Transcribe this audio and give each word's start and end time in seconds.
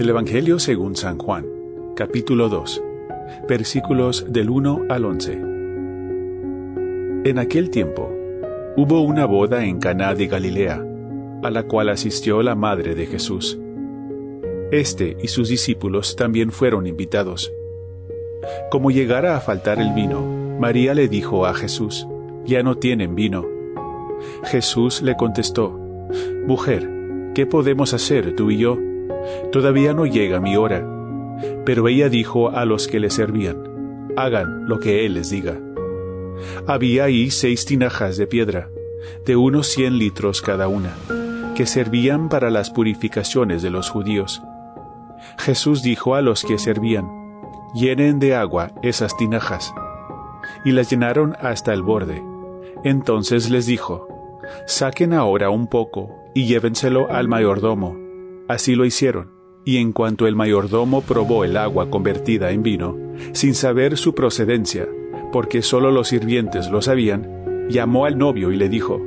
Del 0.00 0.08
Evangelio 0.08 0.58
según 0.58 0.96
San 0.96 1.18
Juan, 1.18 1.44
capítulo 1.94 2.48
2, 2.48 2.82
versículos 3.46 4.24
del 4.32 4.48
1 4.48 4.86
al 4.88 5.04
11. 5.04 5.32
En 7.24 7.38
aquel 7.38 7.68
tiempo 7.68 8.10
hubo 8.78 9.02
una 9.02 9.26
boda 9.26 9.66
en 9.66 9.78
Caná 9.78 10.14
de 10.14 10.26
Galilea, 10.26 10.82
a 11.42 11.50
la 11.50 11.64
cual 11.64 11.90
asistió 11.90 12.42
la 12.42 12.54
madre 12.54 12.94
de 12.94 13.04
Jesús. 13.04 13.58
Este 14.72 15.18
y 15.22 15.28
sus 15.28 15.50
discípulos 15.50 16.16
también 16.16 16.50
fueron 16.50 16.86
invitados. 16.86 17.52
Como 18.70 18.90
llegara 18.90 19.36
a 19.36 19.40
faltar 19.40 19.82
el 19.82 19.92
vino, 19.92 20.22
María 20.58 20.94
le 20.94 21.08
dijo 21.08 21.44
a 21.44 21.52
Jesús, 21.52 22.08
Ya 22.46 22.62
no 22.62 22.78
tienen 22.78 23.14
vino. 23.14 23.46
Jesús 24.44 25.02
le 25.02 25.18
contestó, 25.18 25.78
Mujer, 26.46 26.88
¿qué 27.34 27.44
podemos 27.44 27.92
hacer 27.92 28.34
tú 28.34 28.50
y 28.50 28.56
yo? 28.56 28.78
Todavía 29.52 29.92
no 29.94 30.06
llega 30.06 30.40
mi 30.40 30.56
hora. 30.56 30.86
Pero 31.64 31.88
ella 31.88 32.08
dijo 32.08 32.50
a 32.50 32.64
los 32.64 32.88
que 32.88 33.00
le 33.00 33.10
servían, 33.10 34.12
hagan 34.16 34.68
lo 34.68 34.78
que 34.78 35.06
él 35.06 35.14
les 35.14 35.30
diga. 35.30 35.58
Había 36.66 37.04
ahí 37.04 37.30
seis 37.30 37.64
tinajas 37.64 38.16
de 38.16 38.26
piedra, 38.26 38.70
de 39.24 39.36
unos 39.36 39.68
cien 39.68 39.98
litros 39.98 40.42
cada 40.42 40.68
una, 40.68 40.94
que 41.54 41.66
servían 41.66 42.28
para 42.28 42.50
las 42.50 42.70
purificaciones 42.70 43.62
de 43.62 43.70
los 43.70 43.90
judíos. 43.90 44.42
Jesús 45.38 45.82
dijo 45.82 46.14
a 46.14 46.22
los 46.22 46.44
que 46.44 46.58
servían, 46.58 47.06
llenen 47.74 48.18
de 48.18 48.34
agua 48.34 48.72
esas 48.82 49.16
tinajas. 49.16 49.72
Y 50.64 50.72
las 50.72 50.90
llenaron 50.90 51.36
hasta 51.40 51.72
el 51.72 51.82
borde. 51.82 52.22
Entonces 52.84 53.50
les 53.50 53.66
dijo, 53.66 54.08
saquen 54.66 55.12
ahora 55.12 55.50
un 55.50 55.66
poco 55.66 56.16
y 56.34 56.46
llévenselo 56.46 57.10
al 57.10 57.28
mayordomo. 57.28 58.09
Así 58.50 58.74
lo 58.74 58.84
hicieron, 58.84 59.28
y 59.64 59.76
en 59.76 59.92
cuanto 59.92 60.26
el 60.26 60.34
mayordomo 60.34 61.02
probó 61.02 61.44
el 61.44 61.56
agua 61.56 61.88
convertida 61.88 62.50
en 62.50 62.64
vino, 62.64 62.98
sin 63.30 63.54
saber 63.54 63.96
su 63.96 64.12
procedencia, 64.12 64.88
porque 65.30 65.62
sólo 65.62 65.92
los 65.92 66.08
sirvientes 66.08 66.68
lo 66.68 66.82
sabían, 66.82 67.68
llamó 67.68 68.06
al 68.06 68.18
novio 68.18 68.50
y 68.50 68.56
le 68.56 68.68
dijo, 68.68 69.00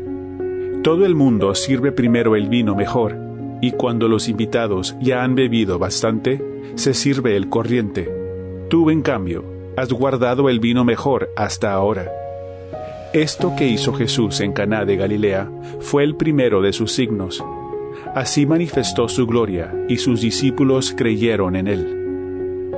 Todo 0.81 1.05
el 1.05 1.13
mundo 1.13 1.55
sirve 1.55 1.91
primero 1.91 2.37
el 2.37 2.47
vino 2.47 2.73
mejor, 2.73 3.17
y 3.61 3.71
cuando 3.71 4.07
los 4.07 4.29
invitados 4.29 4.95
ya 5.01 5.25
han 5.25 5.35
bebido 5.35 5.77
bastante, 5.77 6.41
se 6.75 6.93
sirve 6.93 7.35
el 7.35 7.49
corriente. 7.49 8.09
Tú, 8.69 8.91
en 8.91 9.01
cambio, 9.01 9.43
has 9.75 9.91
guardado 9.91 10.47
el 10.47 10.61
vino 10.61 10.85
mejor 10.85 11.31
hasta 11.35 11.73
ahora. 11.73 12.09
Esto 13.11 13.57
que 13.57 13.67
hizo 13.67 13.91
Jesús 13.91 14.39
en 14.39 14.53
Caná 14.53 14.85
de 14.85 14.95
Galilea 14.95 15.51
fue 15.81 16.05
el 16.05 16.15
primero 16.15 16.61
de 16.61 16.71
sus 16.71 16.93
signos 16.93 17.43
Así 18.15 18.45
manifestó 18.45 19.07
su 19.07 19.25
gloria 19.25 19.73
y 19.87 19.97
sus 19.97 20.21
discípulos 20.21 20.93
creyeron 20.95 21.55
en 21.55 21.67
él. 21.67 22.71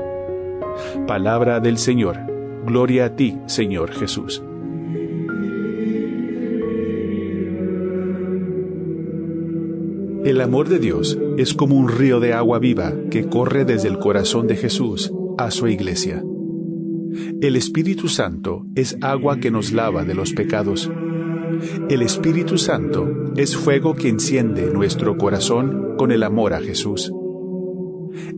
Palabra 1.08 1.60
del 1.60 1.78
Señor. 1.78 2.20
Gloria 2.66 3.06
a 3.06 3.16
ti, 3.16 3.38
Señor 3.46 3.92
Jesús. 3.92 4.44
El 10.24 10.42
amor 10.42 10.70
de 10.70 10.80
Dios 10.80 11.20
es 11.38 11.54
como 11.54 11.76
un 11.76 11.88
río 11.88 12.20
de 12.20 12.34
agua 12.34 12.58
viva 12.58 12.94
que 13.12 13.28
corre 13.28 13.64
desde 13.64 13.90
el 13.90 14.00
corazón 14.00 14.48
de 14.48 14.56
Jesús 14.56 15.14
a 15.38 15.52
su 15.52 15.68
iglesia. 15.68 16.24
El 17.42 17.56
Espíritu 17.56 18.08
Santo 18.08 18.66
es 18.74 18.98
agua 19.02 19.38
que 19.40 19.52
nos 19.52 19.72
lava 19.72 20.04
de 20.04 20.16
los 20.16 20.34
pecados 20.34 20.90
el 21.90 22.02
Espíritu 22.02 22.58
Santo 22.58 23.15
es 23.36 23.58
fuego 23.58 23.96
que 23.96 24.08
enciende 24.08 24.72
nuestro 24.72 25.18
corazón 25.18 25.96
con 25.98 26.12
el 26.12 26.24
amor 26.24 26.54
a 26.54 26.62
Jesús. 26.62 27.12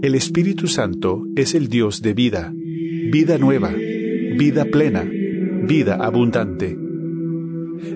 El 0.02 0.16
Espíritu 0.16 0.68
Santo 0.68 1.24
es 1.36 1.54
el 1.54 1.68
Dios 1.68 2.02
de 2.02 2.16
vida, 2.16 2.52
vida 3.12 3.38
nueva, 3.38 3.72
vida 4.38 4.66
plena, 4.66 5.08
vida 5.68 5.96
abundante. 5.96 6.76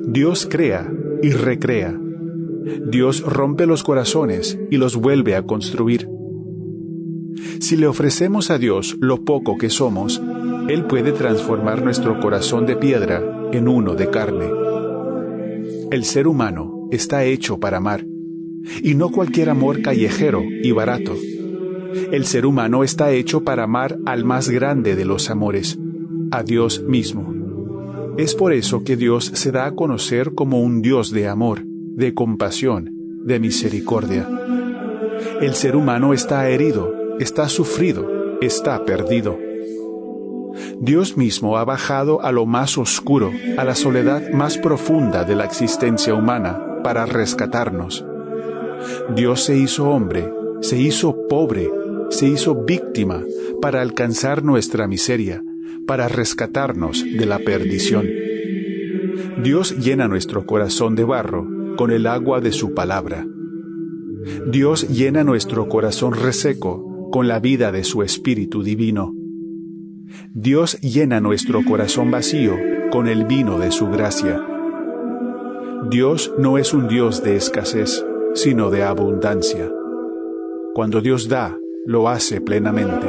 Dios 0.08 0.48
crea 0.50 0.92
y 1.24 1.32
recrea. 1.32 2.00
Dios 2.92 3.22
rompe 3.22 3.66
los 3.66 3.84
corazones 3.84 4.60
y 4.70 4.78
los 4.78 4.96
vuelve 4.96 5.36
a 5.36 5.42
construir. 5.42 6.08
Si 7.60 7.78
le 7.78 7.88
ofrecemos 7.88 8.52
a 8.52 8.60
Dios 8.60 8.96
lo 9.00 9.24
poco 9.26 9.58
que 9.58 9.72
somos, 9.72 10.22
Él 10.70 10.86
puede 10.86 11.14
transformar 11.14 11.84
nuestro 11.84 12.20
corazón 12.20 12.68
de 12.68 12.76
piedra 12.76 13.50
en 13.52 13.68
uno 13.68 13.96
de 13.96 14.10
carne. 14.12 14.46
El 15.90 16.04
ser 16.04 16.28
humano 16.28 16.81
está 16.92 17.24
hecho 17.24 17.60
para 17.60 17.78
amar, 17.78 18.06
y 18.84 18.96
no 18.96 19.10
cualquier 19.10 19.50
amor 19.50 19.82
callejero 19.82 20.44
y 20.44 20.72
barato. 20.72 21.16
El 22.12 22.26
ser 22.26 22.46
humano 22.46 22.84
está 22.84 23.12
hecho 23.12 23.44
para 23.44 23.64
amar 23.64 23.98
al 24.06 24.24
más 24.24 24.50
grande 24.50 24.96
de 24.96 25.06
los 25.06 25.30
amores, 25.30 25.80
a 26.32 26.44
Dios 26.44 26.84
mismo. 26.84 27.34
Es 28.18 28.36
por 28.36 28.54
eso 28.54 28.84
que 28.84 28.98
Dios 28.98 29.32
se 29.34 29.52
da 29.52 29.66
a 29.66 29.72
conocer 29.76 30.34
como 30.34 30.62
un 30.62 30.82
Dios 30.82 31.12
de 31.12 31.28
amor, 31.28 31.64
de 31.66 32.14
compasión, 32.14 32.92
de 33.26 33.40
misericordia. 33.40 34.28
El 35.42 35.54
ser 35.54 35.76
humano 35.76 36.14
está 36.14 36.50
herido, 36.50 36.94
está 37.20 37.48
sufrido, 37.50 38.38
está 38.42 38.84
perdido. 38.86 39.38
Dios 40.80 41.16
mismo 41.18 41.58
ha 41.58 41.64
bajado 41.64 42.22
a 42.22 42.32
lo 42.32 42.46
más 42.46 42.78
oscuro, 42.78 43.32
a 43.58 43.64
la 43.64 43.76
soledad 43.76 44.32
más 44.32 44.58
profunda 44.58 45.24
de 45.24 45.36
la 45.36 45.46
existencia 45.46 46.14
humana, 46.14 46.60
para 46.84 47.06
rescatarnos. 47.06 48.06
Dios 49.16 49.44
se 49.44 49.58
hizo 49.58 49.90
hombre, 49.90 50.32
se 50.62 50.80
hizo 50.80 51.28
pobre, 51.28 51.70
se 52.10 52.28
hizo 52.28 52.56
víctima 52.56 53.24
para 53.62 53.82
alcanzar 53.82 54.44
nuestra 54.44 54.88
miseria, 54.88 55.44
para 55.88 56.08
rescatarnos 56.08 57.04
de 57.04 57.26
la 57.26 57.40
perdición. 57.40 58.08
Dios 59.44 59.78
llena 59.78 60.08
nuestro 60.08 60.46
corazón 60.46 60.96
de 60.96 61.04
barro 61.04 61.48
con 61.78 61.92
el 61.92 62.08
agua 62.08 62.42
de 62.42 62.52
su 62.52 62.74
palabra. 62.74 63.26
Dios 64.48 64.88
llena 64.88 65.24
nuestro 65.24 65.68
corazón 65.68 66.14
reseco 66.14 67.10
con 67.12 67.28
la 67.28 67.40
vida 67.40 67.72
de 67.72 67.84
su 67.84 68.04
Espíritu 68.04 68.64
Divino. 68.64 69.14
Dios 70.34 70.80
llena 70.82 71.20
nuestro 71.22 71.64
corazón 71.64 72.12
vacío 72.12 72.56
con 72.92 73.08
el 73.08 73.26
vino 73.26 73.58
de 73.58 73.72
su 73.72 73.88
gracia. 73.88 74.51
Dios 75.90 76.32
no 76.38 76.60
es 76.60 76.74
un 76.76 76.88
Dios 76.88 77.24
de 77.24 77.36
escasez, 77.36 78.06
sino 78.36 78.70
de 78.70 78.84
abundancia. 78.84 79.72
Cuando 80.76 81.02
Dios 81.02 81.28
da, 81.28 81.58
lo 81.88 82.08
hace 82.08 82.40
plenamente. 82.40 83.08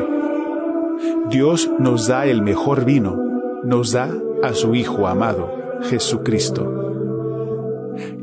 Dios 1.28 1.71
nos 1.78 2.09
da 2.09 2.25
el 2.25 2.41
mejor 2.41 2.87
vino, 2.87 3.19
nos 3.62 3.93
da 3.93 4.10
a 4.43 4.55
su 4.55 4.75
Hijo 4.75 5.06
amado, 5.06 5.53
Jesucristo. 5.83 6.72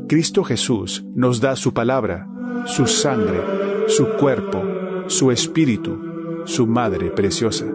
Cristo 0.08 0.42
Jesús 0.42 1.04
nos 1.14 1.40
da 1.40 1.54
su 1.54 1.72
palabra, 1.72 2.28
su 2.66 2.88
sangre, 2.88 3.40
su 3.86 4.16
cuerpo, 4.18 4.62
su 5.06 5.30
espíritu, 5.30 5.96
su 6.44 6.66
Madre 6.66 7.12
preciosa. 7.12 7.66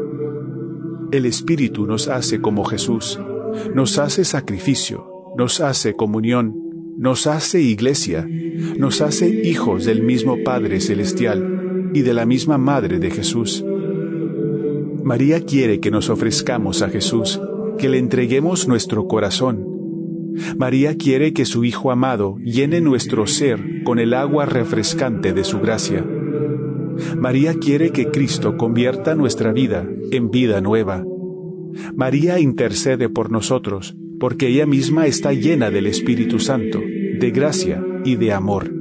El 1.12 1.26
Espíritu 1.26 1.86
nos 1.86 2.10
hace 2.10 2.42
como 2.42 2.66
Jesús, 2.66 3.18
nos 3.74 3.98
hace 3.98 4.26
sacrificio, 4.26 5.08
nos 5.38 5.62
hace 5.62 5.94
comunión, 5.94 6.65
nos 6.98 7.28
hace 7.28 7.62
iglesia, 7.62 8.28
nos 8.78 9.02
hace 9.02 9.30
hijos 9.30 9.86
del 9.86 10.04
mismo 10.04 10.38
Padre 10.44 10.80
Celestial 10.80 11.92
y 11.94 12.02
de 12.02 12.14
la 12.14 12.26
misma 12.26 12.58
Madre 12.58 13.00
de 13.00 13.12
Jesús. 13.12 13.66
María 15.04 15.42
quiere 15.42 15.80
que 15.80 15.92
nos 15.92 16.10
ofrezcamos 16.10 16.82
a 16.82 16.90
Jesús, 16.90 17.40
que 17.78 17.90
le 17.90 18.00
entreguemos 18.00 18.68
nuestro 18.68 19.08
corazón. 19.08 19.66
María 20.58 20.98
quiere 20.98 21.34
que 21.34 21.46
su 21.46 21.64
Hijo 21.64 21.92
amado 21.92 22.38
llene 22.44 22.82
nuestro 22.82 23.28
ser 23.28 23.84
con 23.84 24.00
el 24.00 24.14
agua 24.14 24.46
refrescante 24.46 25.34
de 25.34 25.44
su 25.44 25.60
gracia. 25.60 26.06
María 27.18 27.54
quiere 27.56 27.92
que 27.92 28.10
Cristo 28.10 28.58
convierta 28.58 29.16
nuestra 29.16 29.52
vida 29.52 29.88
en 30.12 30.32
vida 30.32 30.62
nueva. 30.62 31.04
María 31.94 32.40
intercede 32.40 33.10
por 33.10 33.32
nosotros, 33.32 33.96
porque 34.20 34.48
ella 34.48 34.66
misma 34.66 35.08
está 35.08 35.34
llena 35.34 35.72
del 35.72 35.88
Espíritu 35.88 36.40
Santo, 36.40 36.82
de 37.20 37.32
gracia 37.32 37.84
y 38.04 38.16
de 38.16 38.34
amor. 38.34 38.72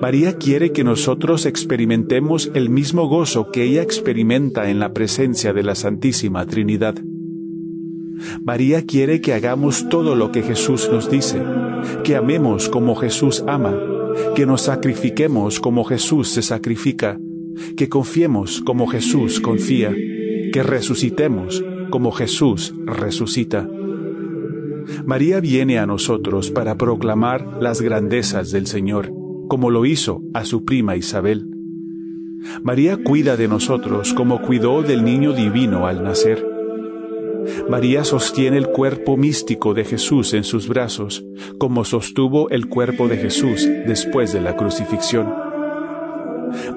María 0.00 0.38
quiere 0.38 0.72
que 0.72 0.84
nosotros 0.84 1.46
experimentemos 1.46 2.50
el 2.54 2.70
mismo 2.70 3.08
gozo 3.08 3.50
que 3.50 3.64
ella 3.64 3.82
experimenta 3.82 4.70
en 4.70 4.78
la 4.78 4.92
presencia 4.92 5.52
de 5.52 5.62
la 5.62 5.74
Santísima 5.74 6.46
Trinidad. 6.46 6.96
María 8.42 8.82
quiere 8.86 9.20
que 9.20 9.34
hagamos 9.34 9.88
todo 9.88 10.14
lo 10.14 10.32
que 10.32 10.42
Jesús 10.42 10.88
nos 10.90 11.10
dice, 11.10 11.42
que 12.04 12.16
amemos 12.16 12.68
como 12.68 12.96
Jesús 12.96 13.44
ama, 13.46 13.78
que 14.34 14.46
nos 14.46 14.62
sacrifiquemos 14.62 15.60
como 15.60 15.84
Jesús 15.84 16.28
se 16.30 16.42
sacrifica, 16.42 17.18
que 17.76 17.88
confiemos 17.88 18.62
como 18.62 18.86
Jesús 18.86 19.40
confía, 19.40 19.94
que 20.52 20.62
resucitemos 20.62 21.62
como 21.90 22.12
Jesús 22.12 22.74
resucita. 22.86 23.68
María 25.04 25.40
viene 25.40 25.78
a 25.78 25.86
nosotros 25.86 26.50
para 26.50 26.76
proclamar 26.76 27.58
las 27.60 27.80
grandezas 27.80 28.50
del 28.50 28.66
Señor, 28.66 29.12
como 29.48 29.70
lo 29.70 29.84
hizo 29.84 30.22
a 30.34 30.44
su 30.44 30.64
prima 30.64 30.96
Isabel. 30.96 31.48
María 32.62 32.96
cuida 33.02 33.36
de 33.36 33.48
nosotros 33.48 34.14
como 34.14 34.40
cuidó 34.42 34.82
del 34.82 35.04
niño 35.04 35.32
divino 35.32 35.86
al 35.86 36.02
nacer. 36.02 36.46
María 37.68 38.04
sostiene 38.04 38.58
el 38.58 38.68
cuerpo 38.68 39.16
místico 39.16 39.74
de 39.74 39.84
Jesús 39.84 40.34
en 40.34 40.44
sus 40.44 40.68
brazos, 40.68 41.24
como 41.58 41.84
sostuvo 41.84 42.50
el 42.50 42.68
cuerpo 42.68 43.08
de 43.08 43.16
Jesús 43.16 43.68
después 43.86 44.32
de 44.32 44.40
la 44.40 44.56
crucifixión. 44.56 45.32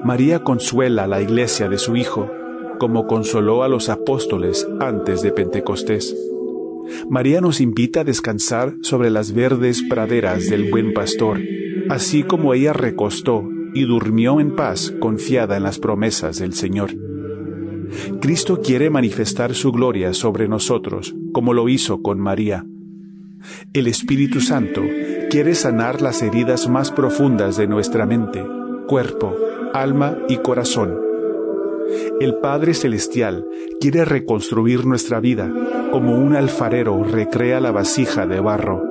María 0.04 0.40
consuela 0.40 1.04
a 1.04 1.06
la 1.06 1.20
iglesia 1.20 1.68
de 1.68 1.78
su 1.78 1.96
Hijo, 1.96 2.30
como 2.78 3.06
consoló 3.06 3.62
a 3.62 3.68
los 3.68 3.88
apóstoles 3.88 4.68
antes 4.80 5.22
de 5.22 5.32
Pentecostés. 5.32 6.16
María 7.08 7.40
nos 7.40 7.60
invita 7.60 8.00
a 8.00 8.04
descansar 8.04 8.74
sobre 8.82 9.10
las 9.10 9.32
verdes 9.32 9.82
praderas 9.82 10.48
del 10.48 10.70
buen 10.70 10.92
pastor, 10.92 11.40
así 11.88 12.22
como 12.22 12.54
ella 12.54 12.72
recostó 12.72 13.48
y 13.74 13.84
durmió 13.84 14.40
en 14.40 14.54
paz 14.54 14.92
confiada 15.00 15.56
en 15.56 15.62
las 15.62 15.78
promesas 15.78 16.38
del 16.38 16.52
Señor. 16.52 16.90
Cristo 18.20 18.60
quiere 18.60 18.90
manifestar 18.90 19.54
su 19.54 19.72
gloria 19.72 20.14
sobre 20.14 20.48
nosotros, 20.48 21.14
como 21.32 21.54
lo 21.54 21.68
hizo 21.68 22.02
con 22.02 22.20
María. 22.20 22.64
El 23.72 23.86
Espíritu 23.86 24.40
Santo 24.40 24.82
quiere 25.30 25.54
sanar 25.54 26.02
las 26.02 26.22
heridas 26.22 26.68
más 26.68 26.90
profundas 26.90 27.56
de 27.56 27.66
nuestra 27.66 28.06
mente, 28.06 28.44
cuerpo, 28.86 29.34
alma 29.72 30.18
y 30.28 30.36
corazón. 30.36 31.09
El 32.20 32.36
Padre 32.36 32.74
Celestial 32.74 33.46
quiere 33.80 34.04
reconstruir 34.04 34.86
nuestra 34.86 35.20
vida 35.20 35.52
como 35.92 36.16
un 36.16 36.36
alfarero 36.36 37.02
recrea 37.04 37.60
la 37.60 37.70
vasija 37.70 38.26
de 38.26 38.40
barro. 38.40 38.82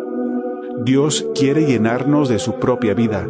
Dios 0.83 1.27
quiere 1.35 1.65
llenarnos 1.65 2.29
de 2.29 2.39
su 2.39 2.59
propia 2.59 2.93
vida. 2.93 3.27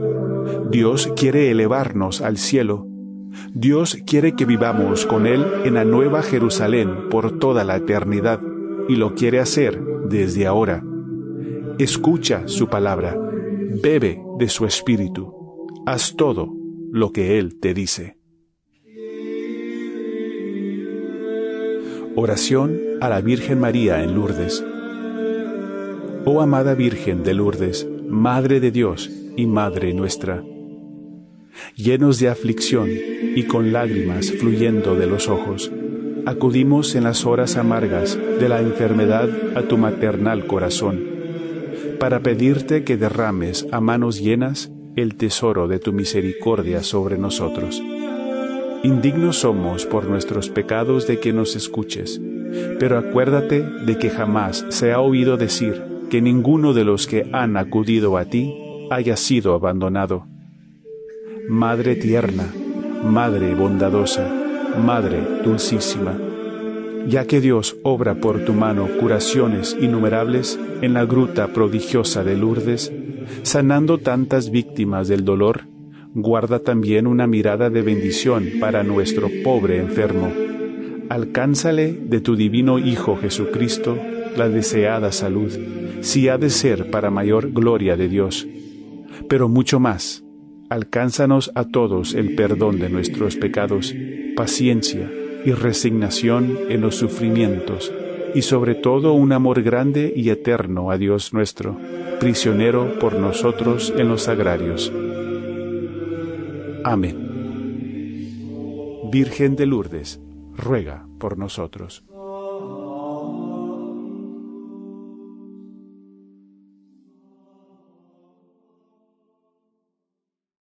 Dios 0.69 1.11
quiere 1.15 1.51
elevarnos 1.51 2.21
al 2.21 2.37
cielo 2.37 2.89
Dios 3.53 3.97
quiere 4.05 4.35
que 4.35 4.45
vivamos 4.45 5.05
con 5.05 5.25
Él 5.25 5.45
en 5.63 5.75
la 5.75 5.85
nueva 5.85 6.21
Jerusalén 6.21 7.09
por 7.09 7.39
toda 7.39 7.63
la 7.63 7.77
eternidad 7.77 8.41
y 8.87 8.95
lo 8.95 9.15
quiere 9.15 9.39
hacer 9.39 9.81
desde 10.07 10.47
ahora. 10.47 10.83
Escucha 11.77 12.47
su 12.47 12.67
palabra, 12.67 13.17
bebe 13.81 14.21
de 14.37 14.49
su 14.49 14.65
espíritu, 14.65 15.33
haz 15.85 16.15
todo 16.15 16.53
lo 16.91 17.11
que 17.11 17.39
Él 17.39 17.59
te 17.59 17.73
dice. 17.73 18.18
Oración 22.15 22.79
a 23.01 23.09
la 23.09 23.21
Virgen 23.21 23.59
María 23.59 24.03
en 24.03 24.15
Lourdes. 24.15 24.63
Oh 26.25 26.41
amada 26.41 26.75
Virgen 26.75 27.23
de 27.23 27.33
Lourdes, 27.33 27.87
Madre 28.07 28.59
de 28.59 28.71
Dios 28.71 29.09
y 29.37 29.45
Madre 29.45 29.93
nuestra 29.93 30.43
llenos 31.75 32.19
de 32.19 32.29
aflicción 32.29 32.89
y 33.35 33.43
con 33.43 33.71
lágrimas 33.71 34.31
fluyendo 34.31 34.95
de 34.95 35.07
los 35.07 35.29
ojos, 35.29 35.71
acudimos 36.25 36.95
en 36.95 37.03
las 37.03 37.25
horas 37.25 37.57
amargas 37.57 38.17
de 38.39 38.49
la 38.49 38.61
enfermedad 38.61 39.29
a 39.55 39.63
tu 39.63 39.77
maternal 39.77 40.45
corazón, 40.45 41.03
para 41.99 42.21
pedirte 42.21 42.83
que 42.83 42.97
derrames 42.97 43.67
a 43.71 43.81
manos 43.81 44.19
llenas 44.19 44.71
el 44.95 45.15
tesoro 45.15 45.67
de 45.67 45.79
tu 45.79 45.93
misericordia 45.93 46.83
sobre 46.83 47.17
nosotros. 47.17 47.81
Indignos 48.81 49.37
somos 49.39 49.85
por 49.85 50.07
nuestros 50.07 50.49
pecados 50.49 51.05
de 51.05 51.19
que 51.19 51.33
nos 51.33 51.57
escuches, 51.57 52.21
pero 52.79 52.97
acuérdate 52.97 53.61
de 53.61 53.97
que 53.97 54.09
jamás 54.09 54.65
se 54.69 54.93
ha 54.93 55.01
oído 55.01 55.35
decir 55.35 55.83
que 56.09 56.21
ninguno 56.21 56.73
de 56.73 56.85
los 56.85 57.05
que 57.05 57.29
han 57.33 57.57
acudido 57.57 58.17
a 58.17 58.25
ti 58.25 58.55
haya 58.89 59.17
sido 59.17 59.53
abandonado. 59.53 60.25
Madre 61.49 61.95
tierna, 61.95 62.53
Madre 63.03 63.53
bondadosa, 63.53 64.29
Madre 64.85 65.19
dulcísima, 65.43 66.17
ya 67.05 67.25
que 67.25 67.41
Dios 67.41 67.75
obra 67.83 68.15
por 68.15 68.45
tu 68.45 68.53
mano 68.53 68.87
curaciones 68.99 69.75
innumerables 69.79 70.57
en 70.81 70.93
la 70.93 71.03
gruta 71.05 71.47
prodigiosa 71.47 72.23
de 72.23 72.37
Lourdes, 72.37 72.93
sanando 73.43 73.97
tantas 73.97 74.51
víctimas 74.51 75.07
del 75.09 75.25
dolor, 75.25 75.63
guarda 76.13 76.59
también 76.59 77.07
una 77.07 77.27
mirada 77.27 77.69
de 77.69 77.81
bendición 77.81 78.47
para 78.59 78.83
nuestro 78.83 79.29
pobre 79.43 79.77
enfermo. 79.77 80.31
Alcánzale 81.09 81.93
de 81.93 82.21
tu 82.21 82.35
divino 82.35 82.79
Hijo 82.79 83.17
Jesucristo 83.17 83.97
la 84.35 84.49
deseada 84.49 85.11
salud, 85.11 85.51
si 86.01 86.29
ha 86.29 86.37
de 86.37 86.49
ser 86.49 86.91
para 86.91 87.09
mayor 87.09 87.51
gloria 87.51 87.95
de 87.95 88.07
Dios, 88.07 88.47
pero 89.27 89.49
mucho 89.49 89.79
más 89.79 90.23
alcánzanos 90.69 91.51
a 91.55 91.65
todos 91.65 92.13
el 92.13 92.35
perdón 92.35 92.79
de 92.79 92.89
nuestros 92.89 93.35
pecados, 93.35 93.95
paciencia 94.35 95.11
y 95.43 95.51
resignación 95.51 96.57
en 96.69 96.81
los 96.81 96.95
sufrimientos, 96.95 97.91
y 98.35 98.43
sobre 98.43 98.75
todo 98.75 99.13
un 99.13 99.31
amor 99.31 99.63
grande 99.63 100.13
y 100.15 100.29
eterno 100.29 100.91
a 100.91 100.97
Dios 100.97 101.33
nuestro, 101.33 101.75
prisionero 102.19 102.99
por 102.99 103.15
nosotros 103.15 103.91
en 103.97 104.09
los 104.09 104.27
agrarios. 104.27 104.93
Amén. 106.83 107.17
Virgen 109.11 109.55
de 109.55 109.65
Lourdes, 109.65 110.19
ruega 110.55 111.07
por 111.19 111.37
nosotros. 111.37 112.03